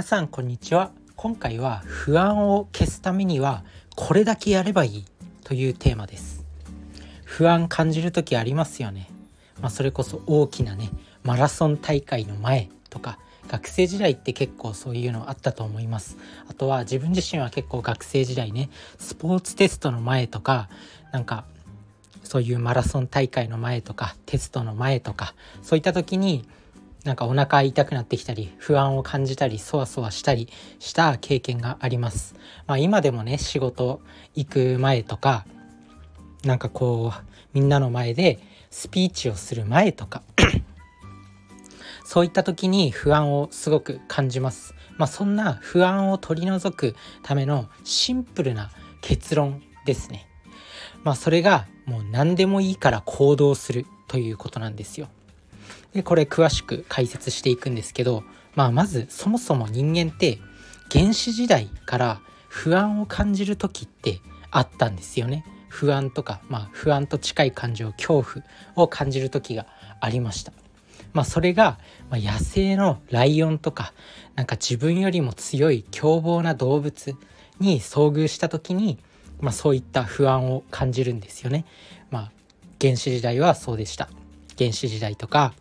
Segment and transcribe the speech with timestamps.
[0.00, 0.92] 皆さんこんにちは。
[1.14, 3.64] 今回は不安を消すためには
[3.96, 5.04] これだけやればいい
[5.44, 6.42] というテーマです。
[7.26, 9.10] 不安感じる時ありますよね。
[9.60, 10.88] まあ、それこそ大きなね
[11.22, 16.16] マラソン大会の前とか学生時代って結構そういうのあったと思います。
[16.48, 20.70] あとは自分自身は結構学生時代ねスポーツテストの前とか
[21.12, 21.44] なんか
[22.24, 26.48] そういうマラソン大会の前とかテストの前とかそういった時に
[27.04, 32.34] なんかお腹痛くなってきたり不安を感じたりそわそわしたりした経験があります。
[32.66, 34.00] まあ、今でもね仕事
[34.34, 35.46] 行く前とか
[36.44, 38.38] なんかこうみんなの前で
[38.70, 40.22] スピーチをする前とか
[42.04, 44.74] そういった時に不安をすごく感じます。
[44.98, 50.28] まあ、そんな不安を取り除くためのシンプルな結論ですね。
[51.02, 55.08] まあ、それがもう何でもいいから行動するということなんですよ。
[55.92, 60.38] でこれ詳しく解説していくんですけど、まあ、まずそもそも人間って
[60.90, 65.44] 原始時代から不安を感じる時ってあったんですよね。
[65.68, 68.44] 不安とか、まあ、不安と近い感情恐怖
[68.74, 69.66] を感じる時が
[70.00, 70.52] ありました。
[71.12, 73.92] まあ、それが、ま、野生のライオンとか
[74.34, 77.14] なんか自分よりも強い凶暴な動物
[77.60, 78.98] に遭遇した時に、
[79.40, 81.64] まあ、そういった不安を感じるんですよね。
[82.10, 82.32] まあ、
[82.80, 84.08] 原始時代はそうでした。
[84.60, 85.54] 原始時代とか、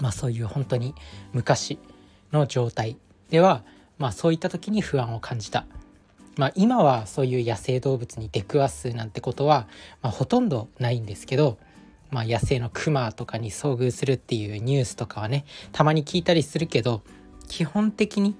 [0.00, 0.94] まあ、そういう本当に
[1.34, 1.78] 昔
[2.32, 2.96] の状態
[3.28, 3.62] では、
[3.98, 5.66] まあ、そういった時に不安を感じた。
[6.36, 9.68] まあ、今はそういう野生動物に出くわすなんてことは、
[10.02, 11.58] まあ、ほとんどないんですけど、
[12.10, 17.02] まあ、野生のクマとかに遭遇するっていうニュースとかはねたまに聞いたりするけど
[17.46, 18.34] 基本的に、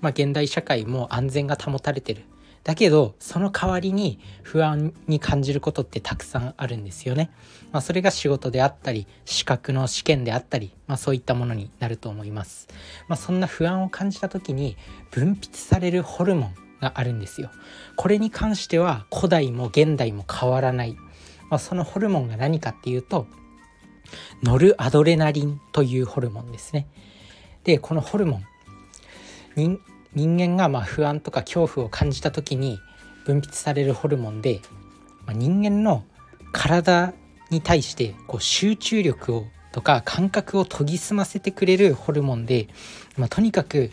[0.00, 2.22] まあ、現代社会も安全が保たれてる
[2.64, 7.30] だけどその代わりに不安に感じることってたくさんあるんですよね。
[7.72, 12.68] まあ、それが仕事であったり資格の試験であったり、まあ、そういったものになると思います。
[13.06, 14.76] まあ、そんな不安を感じた時に
[15.10, 17.50] 分泌されるホルモンがあるんですよ。
[17.96, 20.96] これに関しては古代も現代も変わらない。
[21.50, 23.26] まあ、そのホルモンが何かっていうと
[24.42, 26.86] ノルアドレナリンというホルモンですね。
[27.64, 28.44] でこのホルモン
[29.56, 29.80] 人
[30.14, 32.78] 人間がま不安とか恐怖を感じた時に
[33.24, 34.60] 分泌されるホルモンで、
[35.26, 36.04] ま、人間の
[36.52, 37.14] 体
[37.50, 42.68] に対してこう集中力をとか感覚を研ぎ澄ませてくれるホルモンで、
[43.16, 43.90] まあ、とにかく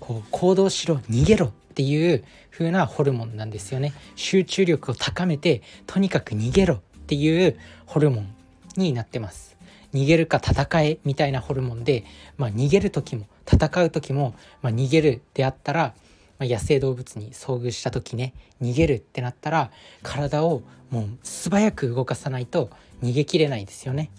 [0.00, 3.92] こう行動しろ逃げろっていう風なホルモンなんですよね。
[4.16, 8.34] 集中力を高めてとにかく逃げろっていうホルモン
[8.76, 9.58] になってます。
[9.92, 12.04] 逃げるか戦えみたいなホルモンで、
[12.38, 15.94] まあ、逃げる時も戦う時も、まあ、逃げるであったら、
[16.38, 19.70] まあ、野生動物に遭遇した時ね逃げるってなったら
[20.02, 22.70] 体をもう素早く動かさないと
[23.02, 24.10] 逃げきれないですよね。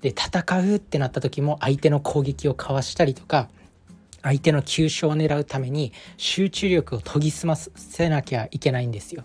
[0.00, 3.50] で戦うってなった時も相手の攻撃をかわしたりとか
[4.22, 9.24] 相手の急所を狙うために集中力を研ぎ澄ませなきゃいけないんですよ。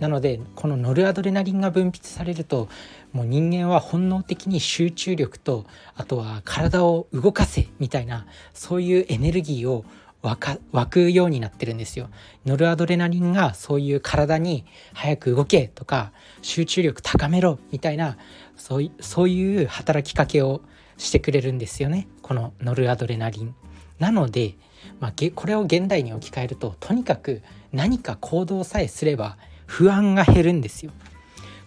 [0.00, 2.68] なのでこのノルアドレナリンが分泌されると
[3.12, 5.66] もう人間は本能的に集中力と
[5.96, 9.84] あとは体を動かせみたいなそういうエネルギーを
[10.22, 12.08] 湧くようになってるんですよ。
[12.44, 18.18] ノルアドレナリンがそういう体に早く動けとか集中力高めろみたいな
[18.56, 20.60] そうそういう働きかけを
[20.96, 23.54] してくれるんですよねこのノルアドレナリン。
[24.00, 24.54] なので、
[25.00, 27.42] まあ、これを現代に置き換えるととにかく
[27.72, 29.36] 何か行動さえすれば
[29.68, 30.90] 不安が減るんですよ。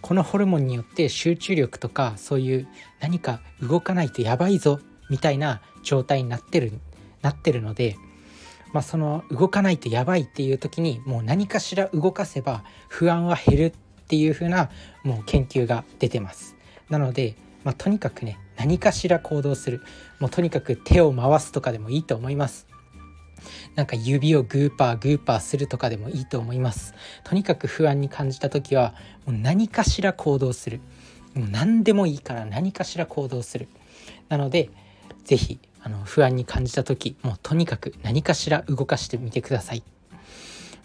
[0.02, 2.68] このホルモンによって集中力とかそういう
[3.00, 6.72] 何か動かないとやばいぞみたいな状態になってる
[7.22, 7.96] なってるので、
[8.72, 13.72] まあ、その動かないとやばいっていう時にもう何かしら動かせば不安は減るっ
[14.08, 14.70] ていう風な
[15.04, 16.56] もう研究が出てます。
[16.90, 19.80] なので、まあ、とにかくね何かしら行動する
[20.18, 22.66] もうとにかく手を回すとかでもいいと思います
[23.74, 26.94] なんか指をグーパーグーパーするとかでもいいと思います。
[27.24, 28.94] とにかく不安に感じた時は
[29.26, 30.80] もう何かしら行動する。
[31.34, 33.68] もう何でもいいから何かしら行動する。
[34.28, 34.70] なので
[35.24, 39.82] 是非あの不安に感じた時もうとにかく何かしら動かしてみてください。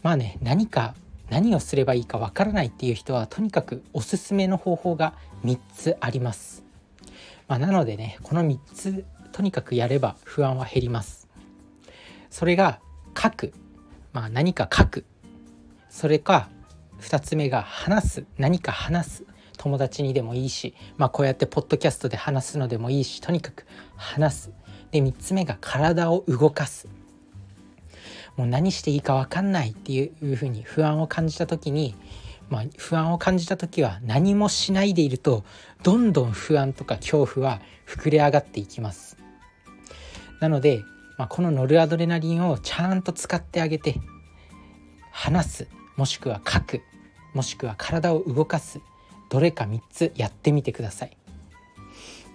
[0.04, 0.96] まあね何か
[1.30, 5.14] 何をすればいいかわからないっていう人はとにかくおすすめの方法が
[5.44, 6.64] 3つあります。
[7.48, 11.27] まあ、なのでねこの3つとにかくやれば不安は減ります。
[12.30, 12.80] それが
[13.18, 13.54] 書く、
[14.14, 15.06] まあ、何か書く
[15.90, 16.50] それか
[17.02, 18.26] 2つ目が話す。
[18.38, 19.24] 何か話す。
[19.58, 23.22] 友達にでもいいし、まあ、こうやってポッドキャストで話すのでもいいし。
[23.22, 23.66] とにかく
[23.96, 24.52] 話す。
[24.92, 26.88] で3つ目が体を動かす。
[28.36, 29.72] もう何していいか分かんない。
[29.72, 31.96] っていうふうに不安を感じた時に
[32.50, 35.44] まあ、不安を感じた時は何もしないでいると
[35.84, 39.18] どんどん不安とか恐怖は膨れ上がっていきます。
[40.40, 40.82] なので
[41.18, 44.00] まあ、このノルアドレナリンをちゃんと使ってあげて
[45.12, 46.82] 話すもしくは書く
[47.34, 48.80] もしくは体を動かす
[49.30, 51.18] どれか3つやってみてください。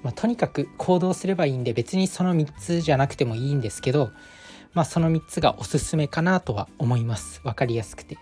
[0.02, 4.10] まあ、とにかく行動すればいいんで別にその3つじゃなくてもいいんですけど、
[4.74, 8.18] まあ、その3つがおすすめかなとは思います分かりやすくて。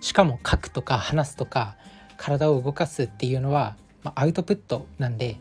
[0.00, 1.76] しかも書くとか話すとか
[2.18, 5.38] 体を動かすっていうのは、まあ、アウトプットなんで、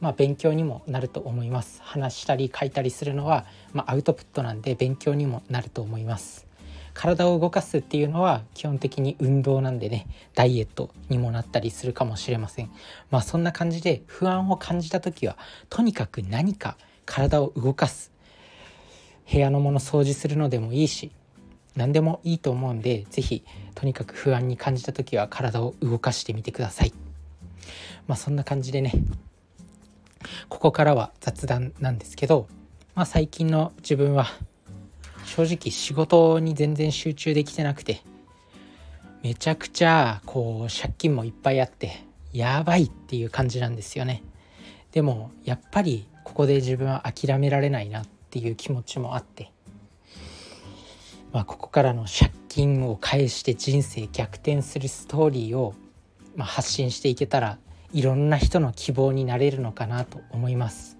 [0.00, 1.80] まあ、勉強にもなると思います。
[1.82, 6.46] 話したり書いたりするのは、まあ、アウトプットなんで勉強にもなると思います。
[6.96, 12.70] 体を動かすっていうのは基本的に運動なんでねダイエットにもなったりするかもしれません。
[13.10, 15.36] まあそんな感じで不安を感じた時は
[15.68, 18.12] とにかく何か体を動かす。
[19.30, 21.10] 部屋のもの掃除するのでもいいし
[21.74, 23.44] 何でもいいと思うんで是非
[23.74, 26.94] とにかく不安に感じた時は体を動かしてみてください。
[28.06, 28.92] まあそんな感じでね。
[30.48, 32.46] ここからは雑談なんですけど、
[32.94, 34.26] まあ、最近の自分は
[35.24, 38.02] 正直仕事に全然集中できてなくて
[39.22, 44.22] めちゃくちゃこう借金もいっぱいあってやばいっていう感じなんですよね。
[44.92, 49.52] でもやっぱりここで自分は諦められないなっていう気持ちもあって
[51.36, 55.74] まあ、ここからの借金を返して人生逆転するストーリーを、
[56.34, 57.58] まあ、発信していけたら
[57.92, 60.96] いろんな人の希望になれるのかなと思います。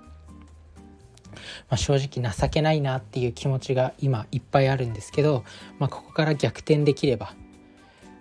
[1.69, 5.45] まあ、正直情けないなっていう気持ちが今いっぱいあるんですけど、
[5.79, 7.35] まあ、ここから逆転できれば、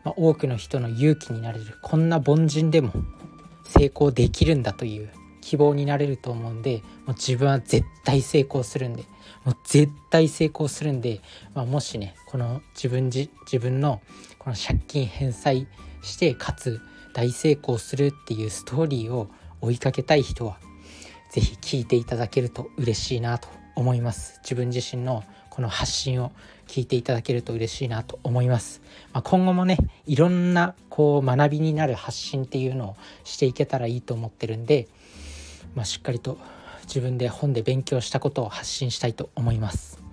[0.03, 2.91] まあ、多くの人の勇気になれるこんな凡人でも
[3.65, 5.09] 成功できるんだという
[5.41, 9.03] 希望になれると思うんでもう自分は絶対成功するんで
[9.43, 11.21] もう絶対成功するんで、
[11.53, 14.01] まあ、もしねこの自分自自分の
[14.39, 15.67] この借金返済
[16.01, 16.81] してかつ
[17.15, 19.29] 大成功するっていうストーリーを
[19.61, 20.57] 追いかけたい人は
[21.31, 26.33] 是非聞いていただけると嬉しいなと思います自分自身のこの発信を
[26.67, 28.81] 聞いていただけると嬉しいなと思います、
[29.13, 34.89] まあ、今後もねいろんなこう学びになる発信っていうのをしていけたらいいと思ってるんで、
[35.73, 36.37] まあ、しっかりと
[36.81, 40.04] 自分で本で勉強したことを発信したいと思います。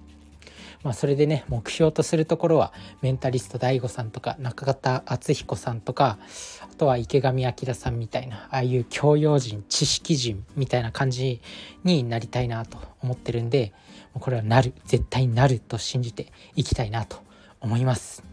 [0.82, 6.18] まあ、それでね目標とするところはメンタリスト DAIGO さんとか中方敦彦さんとか
[6.60, 11.40] あとは池上彰さんみたいなああいう教養人知識人みたいな感じ
[11.84, 13.72] になりたいなと思ってるんで
[14.14, 17.18] これはなる絶対なると信じていきたいなと
[17.60, 18.24] 思います。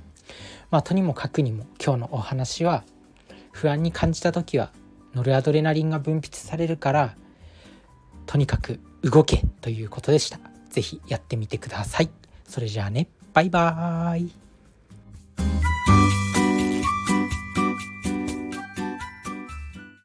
[0.72, 2.84] まあ、とにもかくにも今日のお話は
[3.52, 4.72] 不安に感じた時は
[5.16, 7.16] ノルアドレナリンが分泌されるから
[8.26, 10.40] とにかく動けということでした。
[10.70, 12.10] 是非やってみてください。
[12.50, 14.32] それじゃあね、バイバーイ。